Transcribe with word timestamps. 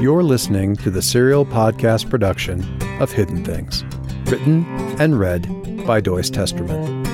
You're 0.00 0.22
listening 0.22 0.76
to 0.76 0.90
the 0.90 1.00
serial 1.00 1.46
podcast 1.46 2.10
production 2.10 2.62
of 3.00 3.10
Hidden 3.10 3.46
Things, 3.46 3.82
written 4.30 4.66
and 5.00 5.18
read 5.18 5.86
by 5.86 6.02
Doyce 6.02 6.28
Testerman. 6.28 7.06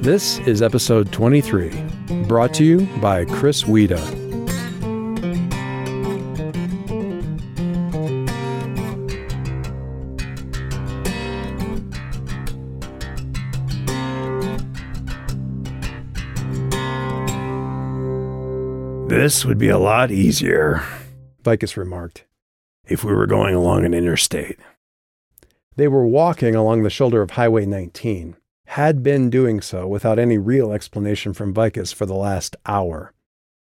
This 0.00 0.38
is 0.46 0.62
episode 0.62 1.10
23, 1.10 1.70
brought 2.28 2.54
to 2.54 2.64
you 2.64 2.86
by 3.00 3.24
Chris 3.24 3.64
Wida. 3.64 4.21
This 19.12 19.44
would 19.44 19.58
be 19.58 19.68
a 19.68 19.76
lot 19.76 20.10
easier, 20.10 20.82
Vicus 21.44 21.76
remarked. 21.76 22.24
if 22.88 23.04
we 23.04 23.12
were 23.12 23.26
going 23.26 23.54
along 23.54 23.84
an 23.84 23.92
interstate. 23.92 24.58
They 25.76 25.86
were 25.86 26.06
walking 26.06 26.54
along 26.54 26.82
the 26.82 26.88
shoulder 26.88 27.20
of 27.20 27.32
Highway 27.32 27.66
19, 27.66 28.36
had 28.68 29.02
been 29.02 29.28
doing 29.28 29.60
so 29.60 29.86
without 29.86 30.18
any 30.18 30.38
real 30.38 30.72
explanation 30.72 31.34
from 31.34 31.52
Vicus 31.52 31.92
for 31.92 32.06
the 32.06 32.14
last 32.14 32.56
hour. 32.64 33.12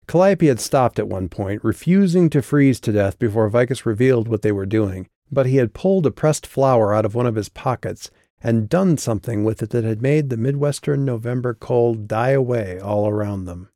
Calliope 0.08 0.48
had 0.48 0.62
stopped 0.62 1.00
at 1.00 1.10
one 1.10 1.28
point, 1.28 1.62
refusing 1.66 2.30
to 2.30 2.42
freeze 2.42 2.80
to 2.80 2.94
death 2.94 3.20
before 3.20 3.50
Vicus 3.50 3.86
revealed 3.86 4.30
what 4.30 4.42
they 4.42 4.54
were 4.54 4.66
doing, 4.66 5.10
but 5.30 5.48
he 5.48 5.58
had 5.58 5.74
pulled 5.74 6.06
a 6.06 6.12
pressed 6.12 6.48
flower 6.48 6.94
out 6.94 7.04
of 7.04 7.14
one 7.14 7.28
of 7.28 7.36
his 7.36 7.50
pockets 7.50 8.10
and 8.42 8.70
done 8.70 8.98
something 8.98 9.44
with 9.44 9.62
it 9.62 9.72
that 9.72 9.84
had 9.84 10.02
made 10.02 10.30
the 10.30 10.38
Midwestern 10.38 11.04
November 11.04 11.54
cold 11.54 12.08
die 12.08 12.30
away 12.30 12.80
all 12.80 13.10
around 13.10 13.44
them. 13.44 13.68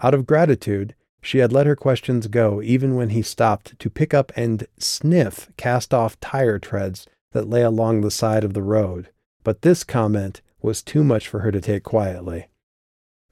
Out 0.00 0.14
of 0.14 0.24
gratitude, 0.24 0.94
she 1.22 1.38
had 1.38 1.52
let 1.52 1.66
her 1.66 1.76
questions 1.76 2.26
go 2.26 2.62
even 2.62 2.94
when 2.94 3.10
he 3.10 3.22
stopped 3.22 3.78
to 3.78 3.90
pick 3.90 4.14
up 4.14 4.32
and 4.36 4.66
sniff 4.78 5.48
cast 5.56 5.92
off 5.92 6.18
tire 6.20 6.58
treads 6.58 7.06
that 7.32 7.48
lay 7.48 7.62
along 7.62 8.00
the 8.00 8.10
side 8.10 8.44
of 8.44 8.54
the 8.54 8.62
road. 8.62 9.10
But 9.44 9.62
this 9.62 9.84
comment 9.84 10.42
was 10.62 10.82
too 10.82 11.04
much 11.04 11.28
for 11.28 11.40
her 11.40 11.52
to 11.52 11.60
take 11.60 11.82
quietly. 11.82 12.48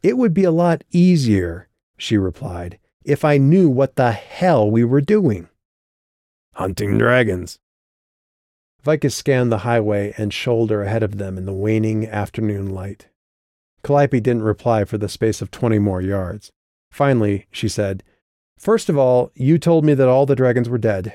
It 0.03 0.17
would 0.17 0.33
be 0.33 0.45
a 0.45 0.51
lot 0.51 0.85
easier, 0.91 1.69
she 1.97 2.17
replied, 2.17 2.79
if 3.05 3.25
I 3.25 3.39
knew 3.39 3.69
what 3.69 3.97
the 3.97 4.13
hell 4.13 4.71
we 4.71 4.85
were 4.85 5.01
doing. 5.01 5.49
Hunting 6.55 6.99
dragons. 6.99 7.59
Vicus 8.83 9.15
scanned 9.15 9.51
the 9.51 9.59
highway 9.59 10.15
and 10.17 10.33
shoulder 10.33 10.83
ahead 10.83 11.03
of 11.03 11.19
them 11.19 11.37
in 11.37 11.47
the 11.47 11.53
waning 11.53 12.07
afternoon 12.07 12.71
light. 12.71 13.09
Calliope 13.83 14.21
didn't 14.21 14.43
reply 14.43 14.85
for 14.85 14.99
the 14.99 15.09
space 15.09 15.43
of 15.43 15.51
twenty 15.51 15.79
more 15.79 16.01
yards. 16.01 16.53
Finally, 16.91 17.47
she 17.51 17.69
said, 17.69 18.03
First 18.59 18.89
of 18.89 18.99
all, 18.99 19.31
you 19.35 19.59
told 19.59 19.85
me 19.85 19.95
that 19.95 20.09
all 20.09 20.27
the 20.27 20.35
dragons 20.35 20.69
were 20.69 20.79
dead. 20.79 21.15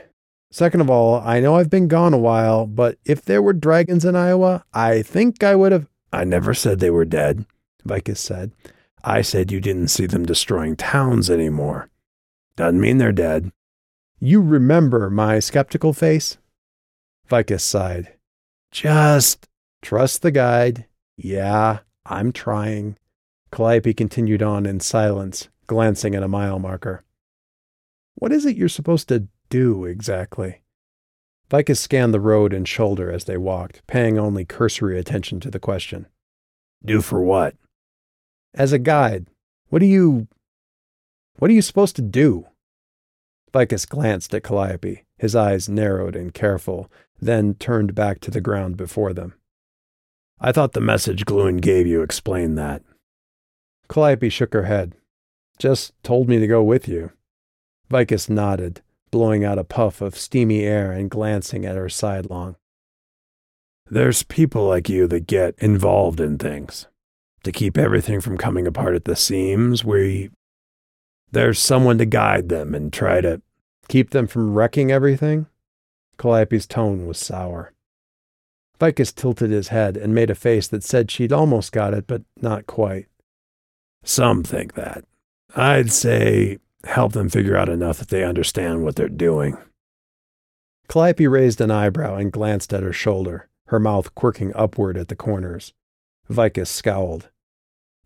Second 0.52 0.82
of 0.82 0.90
all, 0.90 1.16
I 1.16 1.40
know 1.40 1.56
I've 1.56 1.70
been 1.70 1.88
gone 1.88 2.14
a 2.14 2.18
while, 2.18 2.66
but 2.66 2.98
if 3.06 3.24
there 3.24 3.42
were 3.42 3.54
dragons 3.54 4.06
in 4.06 4.16
Iowa, 4.16 4.64
I 4.74 5.02
think 5.02 5.44
I 5.44 5.56
would 5.56 5.72
have. 5.72 5.88
I 6.12 6.24
never 6.24 6.54
said 6.54 6.80
they 6.80 6.92
were 6.92 7.06
dead, 7.06 7.46
Vicus 7.84 8.20
said. 8.20 8.52
I 9.04 9.22
said 9.22 9.52
you 9.52 9.60
didn't 9.60 9.88
see 9.90 10.06
them 10.06 10.26
destroying 10.26 10.76
towns 10.76 11.30
anymore. 11.30 11.90
Doesn't 12.56 12.80
mean 12.80 13.00
they're 13.00 13.12
dead. 13.12 13.52
You 14.20 14.42
remember 14.42 15.10
my 15.10 15.40
skeptical 15.40 15.92
face? 15.92 16.38
Vicus 17.28 17.64
sighed. 17.64 18.14
Just 18.72 19.48
Trust 19.84 20.22
the 20.22 20.32
guide. 20.32 20.86
Yeah, 21.18 21.80
I'm 22.06 22.32
trying. 22.32 22.98
Calliope 23.52 23.94
continued 23.94 24.42
on 24.42 24.66
in 24.66 24.80
silence, 24.80 25.50
glancing 25.68 26.16
at 26.16 26.24
a 26.24 26.28
mile 26.28 26.60
marker. 26.60 27.04
What 28.16 28.32
is 28.32 28.46
it 28.46 28.56
you're 28.56 28.70
supposed 28.70 29.08
to 29.10 29.28
do 29.50 29.86
exactly? 29.86 30.62
Vicus 31.50 31.80
scanned 31.80 32.14
the 32.14 32.20
road 32.20 32.54
and 32.54 32.68
shoulder 32.68 33.12
as 33.12 33.26
they 33.26 33.38
walked, 33.38 33.86
paying 33.88 34.18
only 34.18 34.46
cursory 34.46 34.98
attention 34.98 35.40
to 35.42 35.52
the 35.52 35.60
question. 35.60 36.08
do 36.84 37.02
for 37.02 37.22
what? 37.22 37.56
As 38.54 38.72
a 38.72 38.80
guide, 38.80 39.28
what 39.70 39.80
do 39.80 39.86
you. 39.86 40.28
What 41.38 41.50
are 41.50 41.54
you 41.54 41.62
supposed 41.62 41.96
to 41.96 42.02
do? 42.02 42.48
Vicus 43.52 43.86
glanced 43.86 44.34
at 44.34 44.44
Calliope, 44.44 45.04
his 45.18 45.36
eyes 45.36 45.70
narrowed 45.70 46.16
and 46.16 46.34
careful, 46.34 46.92
then 47.20 47.54
turned 47.56 47.96
back 47.96 48.20
to 48.22 48.32
the 48.32 48.42
ground 48.42 48.78
before 48.78 49.14
them. 49.14 49.34
I 50.40 50.52
thought 50.52 50.74
the 50.74 50.82
message 50.82 51.26
Gluin 51.26 51.58
gave 51.58 51.88
you 51.88 52.02
explained 52.02 52.58
that. 52.58 52.82
Calliope 53.88 54.30
shook 54.30 54.54
her 54.54 54.64
head. 54.64 54.96
Just 55.60 55.94
told 56.04 56.28
me 56.28 56.40
to 56.40 56.48
go 56.48 56.64
with 56.64 56.88
you. 56.88 57.12
Vicus 57.90 58.30
nodded, 58.30 58.82
blowing 59.12 59.46
out 59.46 59.60
a 59.60 59.64
puff 59.64 60.02
of 60.02 60.18
steamy 60.18 60.64
air 60.64 60.92
and 60.92 61.10
glancing 61.10 61.66
at 61.66 61.76
her 61.76 61.90
sidelong. 61.90 62.56
There's 63.90 64.24
people 64.24 64.68
like 64.68 64.90
you 64.90 65.08
that 65.08 65.28
get 65.28 65.56
involved 65.60 66.20
in 66.20 66.38
things. 66.38 66.88
To 67.44 67.52
keep 67.52 67.78
everything 67.78 68.22
from 68.22 68.38
coming 68.38 68.66
apart 68.66 68.96
at 68.96 69.06
the 69.06 69.16
seams, 69.16 69.84
we. 69.84 70.30
There's 71.32 71.60
someone 71.60 71.98
to 71.98 72.06
guide 72.06 72.50
them 72.50 72.74
and 72.74 72.92
try 72.92 73.22
to. 73.22 73.42
Keep 73.90 74.12
them 74.12 74.28
from 74.28 74.54
wrecking 74.54 74.92
everything? 74.92 75.48
Calliope's 76.18 76.66
tone 76.66 77.06
was 77.06 77.18
sour. 77.18 77.74
Vicus 78.80 79.12
tilted 79.12 79.52
his 79.52 79.68
head 79.68 79.98
and 79.98 80.16
made 80.16 80.30
a 80.30 80.36
face 80.36 80.68
that 80.68 80.84
said 80.84 81.12
she'd 81.12 81.34
almost 81.34 81.72
got 81.72 81.94
it, 81.94 82.08
but 82.08 82.24
not 82.42 82.66
quite. 82.66 83.08
Some 84.04 84.44
think 84.44 84.74
that. 84.74 85.04
I'd 85.56 85.92
say 85.92 86.58
help 86.84 87.14
them 87.14 87.30
figure 87.30 87.56
out 87.56 87.70
enough 87.70 88.00
that 88.00 88.10
they 88.10 88.24
understand 88.24 88.84
what 88.84 88.96
they're 88.96 89.08
doing. 89.08 89.58
Calliope 90.88 91.28
raised 91.28 91.62
an 91.62 91.72
eyebrow 91.72 92.16
and 92.16 92.32
glanced 92.32 92.74
at 92.74 92.84
her 92.84 92.94
shoulder, 92.94 93.50
her 93.68 93.80
mouth 93.80 94.14
quirking 94.16 94.52
upward 94.56 94.98
at 94.98 95.08
the 95.08 95.16
corners. 95.16 95.74
Vicus 96.30 96.70
scowled. 96.70 97.30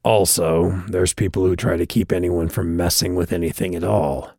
Also, 0.03 0.83
there's 0.87 1.13
people 1.13 1.45
who 1.45 1.55
try 1.55 1.75
to 1.77 1.85
keep 1.85 2.11
anyone 2.11 2.49
from 2.49 2.77
messing 2.77 3.15
with 3.15 3.33
anything 3.33 3.75
at 3.75 3.83
all. 3.83 4.31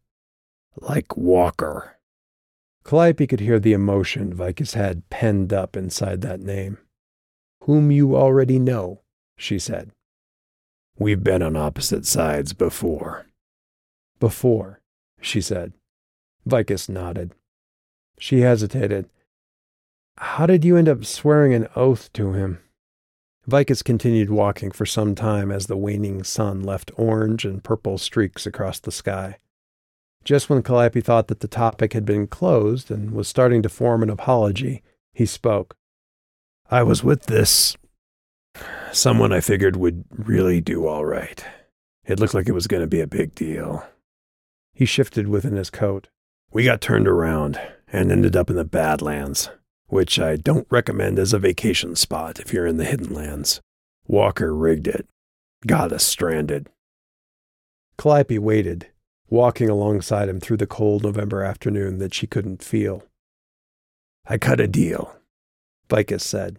Like 0.77 1.17
Walker. 1.17 1.97
Calliope 2.85 3.27
could 3.27 3.41
hear 3.41 3.59
the 3.59 3.73
emotion 3.73 4.33
Vicus 4.33 4.75
had 4.75 5.09
penned 5.11 5.53
up 5.53 5.77
inside 5.77 6.23
that 6.23 6.41
name. 6.41 6.79
Whom 7.65 7.91
you 7.91 8.17
already 8.17 8.59
know, 8.59 9.03
she 9.37 9.59
said. 9.59 9.91
We've 10.99 11.23
been 11.23 11.43
on 11.43 11.57
opposite 11.57 12.07
sides 12.07 12.53
before. 12.53 13.27
Before, 14.19 14.81
she 15.21 15.41
said. 15.41 15.73
Vicus 16.45 16.89
nodded. 16.89 17.33
She 18.19 18.41
hesitated. 18.41 19.09
How 20.17 20.47
did 20.47 20.65
you 20.65 20.77
end 20.77 20.89
up 20.89 21.05
swearing 21.05 21.55
an 21.55 21.69
oath 21.77 22.13
to 22.15 22.33
him? 22.33 22.59
Vicus 23.47 23.83
continued 23.83 24.29
walking 24.29 24.73
for 24.73 24.85
some 24.85 25.15
time 25.15 25.53
as 25.53 25.67
the 25.67 25.77
waning 25.77 26.25
sun 26.25 26.63
left 26.63 26.91
orange 26.97 27.45
and 27.45 27.63
purple 27.63 27.97
streaks 27.97 28.45
across 28.45 28.81
the 28.81 28.91
sky. 28.91 29.39
Just 30.25 30.51
when 30.51 30.63
Calliope 30.63 31.01
thought 31.01 31.29
that 31.29 31.41
the 31.41 31.49
topic 31.49 31.93
had 31.93 32.05
been 32.05 32.27
closed 32.27 32.91
and 32.91 33.13
was 33.13 33.29
starting 33.29 33.63
to 33.63 33.69
form 33.69 34.03
an 34.03 34.11
apology, 34.11 34.83
he 35.13 35.25
spoke. 35.25 35.77
I 36.71 36.83
was 36.83 37.05
with 37.05 37.27
this. 37.27 37.77
Someone 38.93 39.33
I 39.33 39.41
figured 39.41 39.77
would 39.77 40.05
really 40.11 40.61
do 40.61 40.87
all 40.87 41.05
right. 41.05 41.45
It 42.05 42.19
looked 42.19 42.35
like 42.35 42.49
it 42.49 42.53
was 42.53 42.67
going 42.67 42.83
to 42.83 42.87
be 42.87 43.01
a 43.01 43.07
big 43.07 43.35
deal. 43.35 43.85
He 44.73 44.87
shifted 44.87 45.29
within 45.29 45.57
his 45.57 45.71
coat. 45.71 46.09
We 46.51 46.65
got 46.65 46.81
turned 46.81 47.07
around 47.07 47.61
and 47.93 48.11
ended 48.11 48.37
up 48.37 48.49
in 48.49 48.57
the 48.57 48.65
Badlands, 48.65 49.51
which 49.87 50.19
I 50.19 50.37
don't 50.37 50.67
recommend 50.71 51.19
as 51.19 51.33
a 51.33 51.39
vacation 51.39 51.97
spot 51.97 52.39
if 52.41 52.53
you're 52.53 52.67
in 52.67 52.77
the 52.77 52.85
Hidden 52.85 53.13
Lands. 53.13 53.61
Walker 54.07 54.55
rigged 54.55 54.89
it, 54.89 55.07
got 55.67 55.93
us 55.93 56.05
stranded. 56.05 56.69
Calliope 57.99 58.39
waited, 58.39 58.87
walking 59.29 59.69
alongside 59.69 60.29
him 60.29 60.41
through 60.41 60.57
the 60.57 60.67
cold 60.67 61.03
November 61.03 61.43
afternoon 61.43 61.99
that 61.99 62.15
she 62.15 62.27
couldn't 62.27 62.63
feel. 62.63 63.03
I 64.27 64.39
cut 64.39 64.61
a 64.61 64.69
deal. 64.69 65.17
Vicus 65.91 66.25
said, 66.25 66.59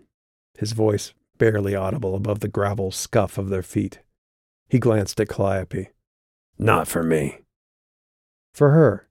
his 0.57 0.73
voice 0.73 1.13
barely 1.39 1.75
audible 1.75 2.13
above 2.13 2.41
the 2.41 2.47
gravel 2.47 2.91
scuff 2.91 3.39
of 3.39 3.49
their 3.49 3.63
feet. 3.63 3.99
He 4.69 4.77
glanced 4.77 5.19
at 5.19 5.29
Calliope. 5.29 5.89
Not 6.59 6.87
for 6.87 7.01
me. 7.01 7.39
For 8.53 8.69
her. 8.69 9.07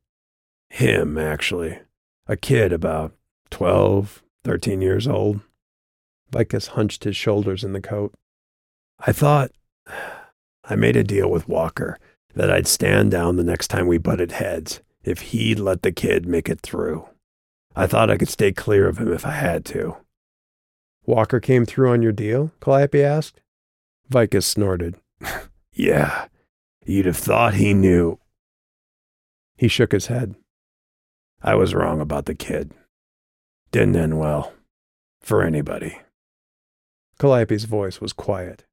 Him, 0.70 1.18
actually. 1.18 1.80
A 2.28 2.36
kid 2.36 2.72
about 2.72 3.12
twelve, 3.50 4.22
thirteen 4.44 4.80
years 4.80 5.08
old. 5.08 5.40
Vicus 6.30 6.68
hunched 6.68 7.04
his 7.04 7.16
shoulders 7.16 7.64
in 7.64 7.72
the 7.72 7.80
coat. 7.80 8.14
I 9.00 9.12
thought 9.12 9.50
I 10.64 10.76
made 10.76 10.96
a 10.96 11.02
deal 11.02 11.30
with 11.30 11.48
Walker 11.48 11.98
that 12.34 12.50
I'd 12.50 12.66
stand 12.66 13.10
down 13.10 13.36
the 13.36 13.42
next 13.42 13.68
time 13.68 13.86
we 13.86 13.98
butted 13.98 14.32
heads 14.32 14.80
if 15.02 15.20
he'd 15.20 15.58
let 15.58 15.82
the 15.82 15.92
kid 15.92 16.26
make 16.26 16.48
it 16.48 16.60
through. 16.60 17.08
I 17.74 17.86
thought 17.86 18.10
I 18.10 18.18
could 18.18 18.28
stay 18.28 18.52
clear 18.52 18.86
of 18.86 18.98
him 18.98 19.12
if 19.12 19.24
I 19.24 19.30
had 19.30 19.64
to. 19.66 19.96
Walker 21.08 21.40
came 21.40 21.64
through 21.64 21.90
on 21.90 22.02
your 22.02 22.12
deal? 22.12 22.52
Calliope 22.60 23.02
asked. 23.02 23.40
Vicus 24.08 24.46
snorted. 24.46 24.96
Yeah, 25.72 26.26
you'd 26.84 27.06
have 27.06 27.16
thought 27.16 27.54
he 27.54 27.72
knew. 27.72 28.18
He 29.56 29.68
shook 29.68 29.92
his 29.92 30.06
head. 30.06 30.34
I 31.40 31.54
was 31.54 31.72
wrong 31.72 32.00
about 32.00 32.24
the 32.24 32.34
kid. 32.34 32.72
Didn't 33.70 33.94
end 33.94 34.18
well. 34.18 34.52
For 35.20 35.44
anybody. 35.44 36.00
Calliope's 37.20 37.62
voice 37.62 38.00
was 38.00 38.12
quiet. 38.12 38.64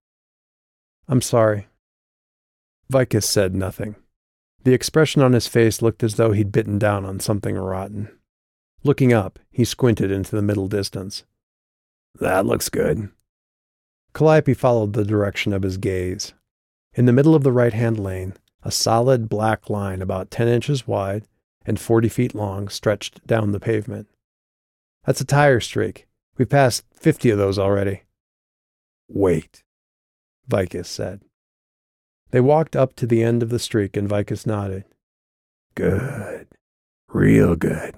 I'm 1.08 1.22
sorry. 1.22 1.68
Vicus 2.90 3.30
said 3.30 3.54
nothing. 3.54 3.96
The 4.64 4.74
expression 4.74 5.22
on 5.22 5.34
his 5.34 5.46
face 5.46 5.84
looked 5.84 6.04
as 6.04 6.16
though 6.16 6.32
he'd 6.32 6.52
bitten 6.52 6.80
down 6.80 7.06
on 7.06 7.20
something 7.20 7.56
rotten. 7.56 8.10
Looking 8.84 9.14
up, 9.14 9.38
he 9.52 9.64
squinted 9.64 10.10
into 10.10 10.36
the 10.36 10.42
middle 10.42 10.68
distance. 10.68 11.24
That 12.20 12.46
looks 12.46 12.70
good. 12.70 13.10
Calliope 14.14 14.54
followed 14.54 14.94
the 14.94 15.04
direction 15.04 15.52
of 15.54 15.64
his 15.64 15.78
gaze. 15.78 16.34
In 16.94 17.06
the 17.06 17.14
middle 17.14 17.36
of 17.36 17.44
the 17.44 17.52
right 17.52 17.74
hand 17.74 18.00
lane, 18.00 18.34
a 18.64 18.72
solid 18.72 19.28
black 19.28 19.70
line 19.70 20.02
about 20.02 20.32
10 20.32 20.48
inches 20.48 20.88
wide 20.88 21.28
and 21.66 21.80
40 21.80 22.10
feet 22.10 22.34
long 22.34 22.70
stretched 22.70 23.26
down 23.28 23.52
the 23.52 23.60
pavement. 23.60 24.08
That's 25.06 25.22
a 25.22 25.26
tire 25.26 25.60
streak. 25.60 26.08
We've 26.38 26.50
passed 26.50 26.86
50 26.94 27.30
of 27.32 27.38
those 27.38 27.60
already. 27.60 28.04
Wait, 29.08 29.64
Vicus 30.48 30.90
said. 30.90 31.22
They 32.32 32.42
walked 32.42 32.76
up 32.76 32.96
to 32.96 33.06
the 33.08 33.24
end 33.24 33.44
of 33.44 33.50
the 33.50 33.60
streak 33.60 33.96
and 33.96 34.10
Vicus 34.10 34.46
nodded. 34.46 34.86
Good. 35.76 36.48
Real 37.10 37.56
good. 37.56 37.96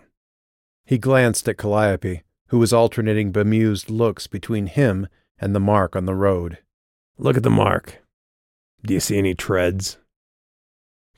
He 0.86 0.98
glanced 0.98 1.48
at 1.48 1.58
Calliope, 1.58 2.24
who 2.48 2.60
was 2.60 2.74
alternating 2.74 3.32
bemused 3.32 3.90
looks 3.90 4.28
between 4.28 4.68
him 4.68 5.08
and 5.40 5.54
the 5.54 5.60
mark 5.60 5.96
on 5.96 6.06
the 6.06 6.16
road. 6.16 6.60
Look 7.18 7.38
at 7.38 7.44
the 7.44 7.50
mark. 7.50 8.02
Do 8.84 8.94
you 8.94 9.00
see 9.00 9.18
any 9.18 9.34
treads? 9.34 9.98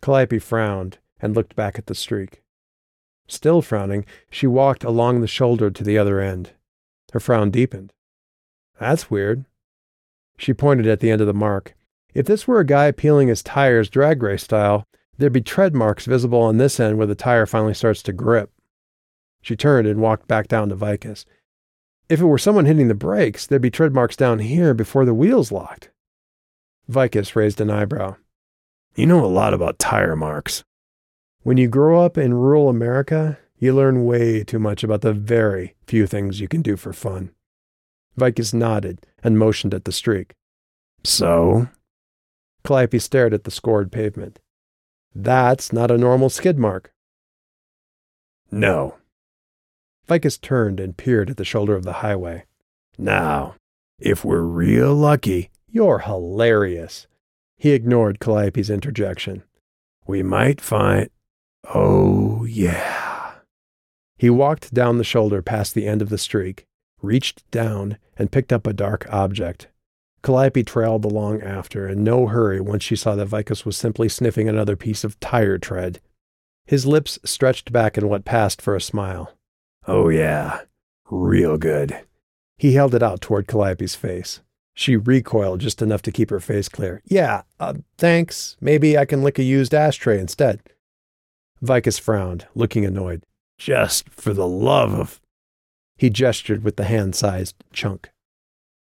Calliope 0.01 0.39
frowned 0.39 0.97
and 1.19 1.35
looked 1.35 1.55
back 1.55 1.77
at 1.77 1.87
the 1.87 1.95
streak. 1.95 2.41
Still 3.27 3.61
frowning, 3.61 4.05
she 4.31 4.47
walked 4.47 4.83
along 4.83 5.21
the 5.21 5.27
shoulder 5.27 5.69
to 5.69 5.83
the 5.83 5.97
other 5.97 6.19
end. 6.19 6.51
Her 7.11 7.19
frown 7.19 7.51
deepened. 7.51 7.93
That's 8.79 9.11
weird. 9.11 9.45
She 10.37 10.53
pointed 10.53 10.87
at 10.87 10.99
the 10.99 11.11
end 11.11 11.21
of 11.21 11.27
the 11.27 11.33
mark. 11.33 11.75
If 12.13 12.25
this 12.25 12.47
were 12.47 12.59
a 12.59 12.65
guy 12.65 12.91
peeling 12.91 13.27
his 13.27 13.43
tires 13.43 13.89
drag 13.89 14.23
race 14.23 14.43
style, 14.43 14.85
there'd 15.17 15.33
be 15.33 15.41
tread 15.41 15.75
marks 15.75 16.05
visible 16.05 16.41
on 16.41 16.57
this 16.57 16.79
end 16.79 16.97
where 16.97 17.05
the 17.05 17.13
tire 17.13 17.45
finally 17.45 17.73
starts 17.73 18.01
to 18.03 18.13
grip. 18.13 18.51
She 19.41 19.55
turned 19.55 19.87
and 19.87 20.01
walked 20.01 20.27
back 20.27 20.47
down 20.47 20.69
to 20.69 20.75
Vicus. 20.75 21.25
If 22.09 22.19
it 22.19 22.25
were 22.25 22.37
someone 22.37 22.65
hitting 22.65 22.87
the 22.87 22.95
brakes, 22.95 23.45
there'd 23.45 23.61
be 23.61 23.69
tread 23.69 23.93
marks 23.93 24.15
down 24.15 24.39
here 24.39 24.73
before 24.73 25.05
the 25.05 25.13
wheels 25.13 25.51
locked. 25.51 25.89
Vicus 26.87 27.35
raised 27.35 27.61
an 27.61 27.69
eyebrow. 27.69 28.15
You 28.95 29.05
know 29.05 29.23
a 29.23 29.27
lot 29.27 29.53
about 29.53 29.79
tire 29.79 30.15
marks. 30.15 30.63
When 31.43 31.57
you 31.57 31.67
grow 31.67 32.03
up 32.03 32.17
in 32.17 32.33
rural 32.33 32.67
America, 32.67 33.37
you 33.59 33.73
learn 33.73 34.05
way 34.05 34.43
too 34.43 34.59
much 34.59 34.83
about 34.83 35.01
the 35.01 35.13
very 35.13 35.75
few 35.85 36.07
things 36.07 36.39
you 36.39 36.47
can 36.47 36.61
do 36.61 36.75
for 36.75 36.93
fun. 36.93 37.31
Vicus 38.17 38.53
nodded 38.53 39.05
and 39.23 39.37
motioned 39.37 39.73
at 39.73 39.85
the 39.85 39.91
streak. 39.91 40.33
So? 41.03 41.69
Calliope 42.65 42.99
stared 42.99 43.33
at 43.33 43.45
the 43.45 43.51
scored 43.51 43.91
pavement. 43.91 44.39
That's 45.15 45.71
not 45.71 45.91
a 45.91 45.97
normal 45.97 46.29
skid 46.29 46.57
mark. 46.59 46.91
No. 48.51 48.98
Vicus 50.09 50.39
turned 50.39 50.79
and 50.79 50.97
peered 50.97 51.29
at 51.29 51.37
the 51.37 51.45
shoulder 51.45 51.75
of 51.75 51.83
the 51.83 52.01
highway. 52.01 52.45
Now, 52.97 53.55
if 53.99 54.25
we're 54.25 54.41
real 54.41 54.95
lucky, 54.95 55.51
you're 55.69 55.99
hilarious. 55.99 57.05
He 57.57 57.73
ignored 57.73 58.19
Calliope's 58.19 58.71
interjection. 58.71 59.43
We 60.07 60.23
might 60.23 60.61
find. 60.61 61.11
Oh, 61.75 62.43
yeah. 62.45 63.33
He 64.17 64.31
walked 64.31 64.73
down 64.73 64.97
the 64.97 65.03
shoulder 65.03 65.43
past 65.43 65.75
the 65.75 65.85
end 65.85 66.01
of 66.01 66.09
the 66.09 66.17
streak, 66.17 66.65
reached 67.03 67.49
down, 67.51 67.99
and 68.17 68.31
picked 68.31 68.51
up 68.51 68.65
a 68.65 68.73
dark 68.73 69.05
object. 69.13 69.67
Calliope 70.23 70.63
trailed 70.63 71.05
along 71.05 71.43
after, 71.43 71.87
in 71.87 72.03
no 72.03 72.25
hurry 72.25 72.59
once 72.59 72.83
she 72.83 72.95
saw 72.95 73.13
that 73.13 73.27
Vicus 73.27 73.63
was 73.63 73.77
simply 73.77 74.09
sniffing 74.09 74.49
another 74.49 74.75
piece 74.75 75.03
of 75.03 75.19
tire 75.19 75.59
tread. 75.59 76.01
His 76.65 76.87
lips 76.87 77.19
stretched 77.23 77.71
back 77.71 77.95
in 77.95 78.09
what 78.09 78.25
passed 78.25 78.59
for 78.59 78.75
a 78.75 78.81
smile. 78.81 79.35
Oh, 79.89 80.09
yeah. 80.09 80.61
Real 81.09 81.57
good. 81.57 82.01
He 82.59 82.73
held 82.73 82.93
it 82.93 83.01
out 83.01 83.21
toward 83.21 83.47
Calliope's 83.47 83.95
face. 83.95 84.41
She 84.75 84.95
recoiled 84.95 85.61
just 85.61 85.81
enough 85.81 86.03
to 86.03 86.11
keep 86.11 86.29
her 86.29 86.39
face 86.39 86.69
clear. 86.69 87.01
Yeah, 87.05 87.41
uh, 87.59 87.73
thanks. 87.97 88.55
Maybe 88.61 88.99
I 88.99 89.05
can 89.05 89.23
lick 89.23 89.39
a 89.39 89.43
used 89.43 89.73
ashtray 89.73 90.19
instead. 90.19 90.61
Vicus 91.59 91.97
frowned, 91.97 92.45
looking 92.53 92.85
annoyed. 92.85 93.23
Just 93.57 94.09
for 94.09 94.31
the 94.31 94.47
love 94.47 94.93
of. 94.93 95.19
He 95.97 96.11
gestured 96.11 96.63
with 96.63 96.75
the 96.75 96.85
hand 96.85 97.15
sized 97.15 97.55
chunk. 97.73 98.11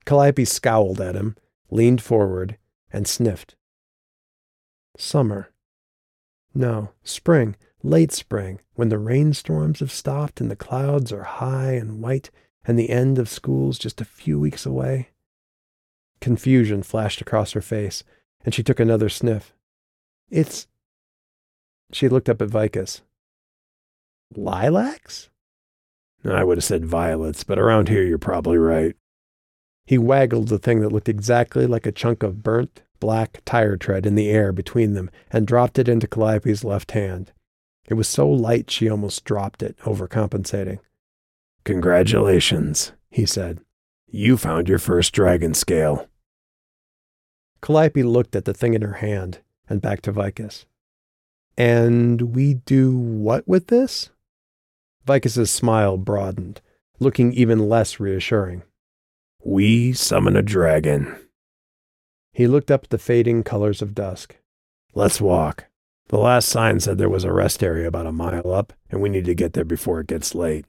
Calliope 0.04 0.44
scowled 0.44 1.00
at 1.00 1.16
him, 1.16 1.36
leaned 1.68 2.00
forward, 2.00 2.58
and 2.92 3.08
sniffed. 3.08 3.56
Summer. 4.96 5.50
No, 6.54 6.90
spring, 7.02 7.56
late 7.82 8.12
spring, 8.12 8.60
when 8.74 8.88
the 8.88 8.98
rainstorms 8.98 9.80
have 9.80 9.92
stopped 9.92 10.40
and 10.40 10.50
the 10.50 10.56
clouds 10.56 11.12
are 11.12 11.24
high 11.24 11.72
and 11.72 12.02
white 12.02 12.30
and 12.64 12.78
the 12.78 12.90
end 12.90 13.18
of 13.18 13.28
school's 13.28 13.78
just 13.78 14.00
a 14.00 14.04
few 14.04 14.38
weeks 14.38 14.64
away. 14.64 15.08
Confusion 16.20 16.82
flashed 16.82 17.20
across 17.20 17.52
her 17.52 17.60
face, 17.60 18.04
and 18.44 18.54
she 18.54 18.62
took 18.62 18.78
another 18.78 19.08
sniff. 19.08 19.52
It's. 20.30 20.68
She 21.90 22.08
looked 22.08 22.28
up 22.28 22.40
at 22.40 22.48
Vicus. 22.48 23.02
Lilacs? 24.34 25.28
I 26.24 26.44
would 26.44 26.58
have 26.58 26.64
said 26.64 26.86
violets, 26.86 27.42
but 27.42 27.58
around 27.58 27.88
here 27.88 28.04
you're 28.04 28.18
probably 28.18 28.58
right. 28.58 28.94
He 29.84 29.98
waggled 29.98 30.48
the 30.48 30.58
thing 30.58 30.80
that 30.80 30.92
looked 30.92 31.08
exactly 31.08 31.66
like 31.66 31.86
a 31.86 31.92
chunk 31.92 32.22
of 32.22 32.42
burnt, 32.42 32.82
black 33.00 33.42
tire 33.44 33.76
tread 33.76 34.06
in 34.06 34.14
the 34.14 34.30
air 34.30 34.52
between 34.52 34.94
them 34.94 35.10
and 35.32 35.46
dropped 35.46 35.78
it 35.78 35.88
into 35.88 36.06
Calliope's 36.06 36.62
left 36.62 36.92
hand. 36.92 37.32
It 37.92 37.96
was 37.96 38.08
so 38.08 38.26
light 38.26 38.70
she 38.70 38.88
almost 38.88 39.22
dropped 39.22 39.62
it, 39.62 39.76
overcompensating. 39.80 40.78
Congratulations, 41.64 42.92
he 43.10 43.26
said. 43.26 43.60
You 44.06 44.38
found 44.38 44.66
your 44.66 44.78
first 44.78 45.12
dragon 45.12 45.52
scale. 45.52 46.08
Calliope 47.60 48.02
looked 48.02 48.34
at 48.34 48.46
the 48.46 48.54
thing 48.54 48.72
in 48.72 48.80
her 48.80 48.94
hand 48.94 49.40
and 49.68 49.82
back 49.82 50.00
to 50.02 50.10
Vicus. 50.10 50.64
And 51.58 52.34
we 52.34 52.54
do 52.54 52.96
what 52.96 53.46
with 53.46 53.66
this? 53.66 54.08
Vicus's 55.04 55.50
smile 55.50 55.98
broadened, 55.98 56.62
looking 56.98 57.34
even 57.34 57.68
less 57.68 58.00
reassuring. 58.00 58.62
We 59.44 59.92
summon 59.92 60.34
a 60.34 60.40
dragon. 60.40 61.14
He 62.32 62.46
looked 62.46 62.70
up 62.70 62.84
at 62.84 62.88
the 62.88 62.96
fading 62.96 63.42
colors 63.42 63.82
of 63.82 63.94
dusk. 63.94 64.36
Let's 64.94 65.20
walk. 65.20 65.66
The 66.08 66.18
last 66.18 66.48
sign 66.48 66.80
said 66.80 66.98
there 66.98 67.08
was 67.08 67.24
a 67.24 67.32
rest 67.32 67.62
area 67.62 67.88
about 67.88 68.06
a 68.06 68.12
mile 68.12 68.52
up, 68.52 68.72
and 68.90 69.00
we 69.00 69.08
need 69.08 69.24
to 69.24 69.34
get 69.34 69.54
there 69.54 69.64
before 69.64 70.00
it 70.00 70.08
gets 70.08 70.34
late. 70.34 70.66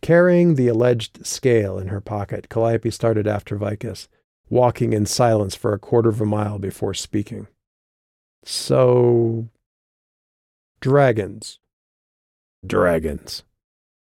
Carrying 0.00 0.54
the 0.54 0.68
alleged 0.68 1.26
scale 1.26 1.78
in 1.78 1.88
her 1.88 2.00
pocket, 2.00 2.48
Calliope 2.48 2.90
started 2.90 3.26
after 3.26 3.56
Vicus, 3.56 4.08
walking 4.48 4.92
in 4.92 5.06
silence 5.06 5.54
for 5.54 5.72
a 5.72 5.78
quarter 5.78 6.08
of 6.08 6.20
a 6.20 6.26
mile 6.26 6.58
before 6.58 6.94
speaking. 6.94 7.48
So. 8.44 9.48
Dragons. 10.80 11.58
Dragons. 12.66 13.44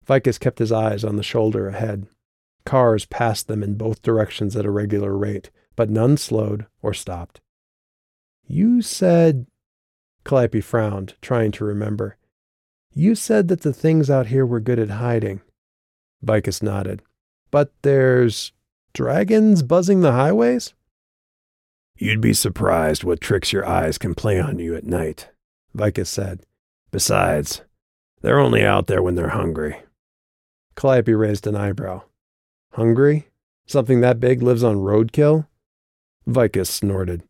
Vicus 0.04 0.38
kept 0.38 0.58
his 0.58 0.72
eyes 0.72 1.04
on 1.04 1.16
the 1.16 1.22
shoulder 1.22 1.68
ahead. 1.68 2.06
Cars 2.64 3.06
passed 3.06 3.48
them 3.48 3.62
in 3.62 3.74
both 3.74 4.02
directions 4.02 4.56
at 4.56 4.66
a 4.66 4.70
regular 4.70 5.16
rate, 5.16 5.50
but 5.74 5.88
none 5.88 6.16
slowed 6.16 6.66
or 6.82 6.92
stopped. 6.92 7.40
You 8.46 8.82
said. 8.82 9.46
Calliope 10.26 10.60
frowned, 10.60 11.14
trying 11.22 11.52
to 11.52 11.64
remember. 11.64 12.16
You 12.92 13.14
said 13.14 13.46
that 13.46 13.60
the 13.60 13.72
things 13.72 14.10
out 14.10 14.26
here 14.26 14.44
were 14.44 14.58
good 14.58 14.80
at 14.80 14.90
hiding. 14.90 15.40
Vicus 16.20 16.62
nodded. 16.62 17.00
But 17.52 17.72
there's 17.82 18.52
dragons 18.92 19.62
buzzing 19.62 20.00
the 20.00 20.10
highways? 20.10 20.74
You'd 21.96 22.20
be 22.20 22.34
surprised 22.34 23.04
what 23.04 23.20
tricks 23.20 23.52
your 23.52 23.64
eyes 23.64 23.98
can 23.98 24.16
play 24.16 24.40
on 24.40 24.58
you 24.58 24.74
at 24.74 24.84
night, 24.84 25.30
Vicus 25.74 26.10
said. 26.10 26.40
Besides, 26.90 27.62
they're 28.20 28.40
only 28.40 28.64
out 28.64 28.88
there 28.88 29.02
when 29.04 29.14
they're 29.14 29.28
hungry. 29.28 29.80
Calliope 30.74 31.14
raised 31.14 31.46
an 31.46 31.54
eyebrow. 31.54 32.02
Hungry? 32.72 33.28
Something 33.64 34.00
that 34.00 34.18
big 34.18 34.42
lives 34.42 34.64
on 34.64 34.78
roadkill? 34.78 35.46
Vicus 36.26 36.68
snorted. 36.68 37.22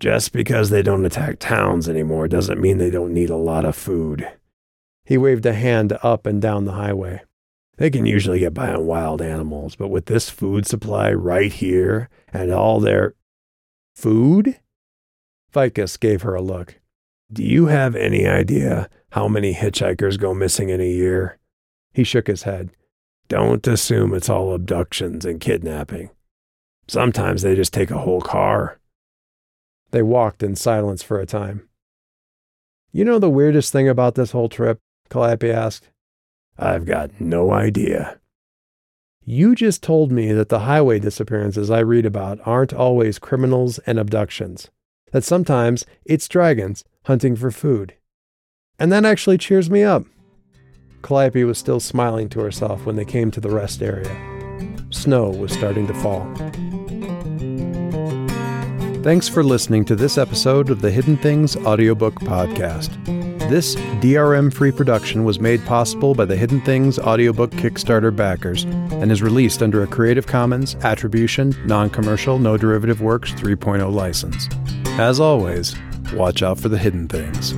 Just 0.00 0.32
because 0.32 0.70
they 0.70 0.82
don't 0.82 1.04
attack 1.04 1.38
towns 1.38 1.88
anymore 1.88 2.28
doesn't 2.28 2.60
mean 2.60 2.78
they 2.78 2.90
don't 2.90 3.14
need 3.14 3.30
a 3.30 3.36
lot 3.36 3.64
of 3.64 3.76
food. 3.76 4.28
He 5.04 5.18
waved 5.18 5.46
a 5.46 5.54
hand 5.54 5.96
up 6.02 6.26
and 6.26 6.40
down 6.40 6.64
the 6.64 6.72
highway. 6.72 7.22
They 7.76 7.90
can 7.90 8.06
usually 8.06 8.40
get 8.40 8.54
by 8.54 8.72
on 8.72 8.86
wild 8.86 9.20
animals, 9.20 9.76
but 9.76 9.88
with 9.88 10.06
this 10.06 10.30
food 10.30 10.66
supply 10.66 11.12
right 11.12 11.52
here 11.52 12.08
and 12.32 12.52
all 12.52 12.80
their 12.80 13.14
food? 13.94 14.60
Vicus 15.52 15.96
gave 15.96 16.22
her 16.22 16.34
a 16.34 16.42
look. 16.42 16.80
Do 17.32 17.42
you 17.42 17.66
have 17.66 17.96
any 17.96 18.26
idea 18.26 18.88
how 19.10 19.28
many 19.28 19.54
hitchhikers 19.54 20.18
go 20.18 20.34
missing 20.34 20.68
in 20.68 20.80
a 20.80 20.88
year? 20.88 21.38
He 21.92 22.04
shook 22.04 22.26
his 22.26 22.42
head. 22.42 22.70
Don't 23.28 23.66
assume 23.66 24.14
it's 24.14 24.28
all 24.28 24.52
abductions 24.52 25.24
and 25.24 25.40
kidnapping. 25.40 26.10
Sometimes 26.86 27.42
they 27.42 27.56
just 27.56 27.72
take 27.72 27.90
a 27.90 27.98
whole 27.98 28.20
car. 28.20 28.78
They 29.94 30.02
walked 30.02 30.42
in 30.42 30.56
silence 30.56 31.04
for 31.04 31.20
a 31.20 31.24
time. 31.24 31.68
You 32.90 33.04
know 33.04 33.20
the 33.20 33.30
weirdest 33.30 33.70
thing 33.70 33.88
about 33.88 34.16
this 34.16 34.32
whole 34.32 34.48
trip? 34.48 34.80
Calliope 35.08 35.48
asked. 35.48 35.88
I've 36.58 36.84
got 36.84 37.20
no 37.20 37.52
idea. 37.52 38.18
You 39.24 39.54
just 39.54 39.84
told 39.84 40.10
me 40.10 40.32
that 40.32 40.48
the 40.48 40.66
highway 40.66 40.98
disappearances 40.98 41.70
I 41.70 41.78
read 41.78 42.06
about 42.06 42.40
aren't 42.44 42.74
always 42.74 43.20
criminals 43.20 43.78
and 43.86 44.00
abductions, 44.00 44.68
that 45.12 45.22
sometimes 45.22 45.86
it's 46.04 46.26
dragons 46.26 46.82
hunting 47.04 47.36
for 47.36 47.52
food. 47.52 47.94
And 48.80 48.90
that 48.90 49.04
actually 49.04 49.38
cheers 49.38 49.70
me 49.70 49.84
up. 49.84 50.06
Calliope 51.02 51.44
was 51.44 51.58
still 51.58 51.78
smiling 51.78 52.28
to 52.30 52.40
herself 52.40 52.84
when 52.84 52.96
they 52.96 53.04
came 53.04 53.30
to 53.30 53.40
the 53.40 53.50
rest 53.50 53.80
area. 53.80 54.10
Snow 54.90 55.30
was 55.30 55.52
starting 55.52 55.86
to 55.86 55.94
fall. 55.94 56.26
Thanks 59.04 59.28
for 59.28 59.44
listening 59.44 59.84
to 59.84 59.94
this 59.94 60.16
episode 60.16 60.70
of 60.70 60.80
the 60.80 60.90
Hidden 60.90 61.18
Things 61.18 61.56
audiobook 61.56 62.14
podcast. 62.20 62.88
This 63.50 63.74
DRM 64.00 64.50
free 64.50 64.72
production 64.72 65.24
was 65.24 65.38
made 65.38 65.62
possible 65.66 66.14
by 66.14 66.24
the 66.24 66.38
Hidden 66.38 66.62
Things 66.62 66.98
audiobook 66.98 67.50
Kickstarter 67.50 68.16
backers 68.16 68.64
and 68.64 69.12
is 69.12 69.22
released 69.22 69.62
under 69.62 69.82
a 69.82 69.86
Creative 69.86 70.26
Commons 70.26 70.76
Attribution, 70.76 71.54
Non 71.66 71.90
Commercial, 71.90 72.38
No 72.38 72.56
Derivative 72.56 73.02
Works 73.02 73.32
3.0 73.32 73.92
license. 73.92 74.48
As 74.98 75.20
always, 75.20 75.76
watch 76.14 76.42
out 76.42 76.58
for 76.58 76.70
the 76.70 76.78
hidden 76.78 77.06
things. 77.06 77.52